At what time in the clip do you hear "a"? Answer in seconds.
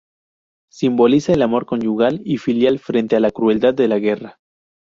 3.15-3.19